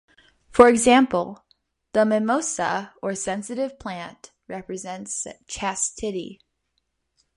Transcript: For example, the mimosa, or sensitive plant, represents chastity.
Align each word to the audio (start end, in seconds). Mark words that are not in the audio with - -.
For 0.49 0.67
example, 0.67 1.45
the 1.93 2.05
mimosa, 2.07 2.91
or 3.03 3.13
sensitive 3.13 3.77
plant, 3.77 4.31
represents 4.47 5.27
chastity. 5.45 6.41